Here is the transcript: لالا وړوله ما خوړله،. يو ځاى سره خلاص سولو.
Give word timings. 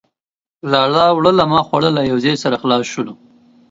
لالا 0.71 1.05
وړوله 1.11 1.43
ما 1.51 1.61
خوړله،. 1.67 2.01
يو 2.11 2.17
ځاى 2.23 2.35
سره 2.43 2.55
خلاص 2.61 2.83
سولو. 2.93 3.13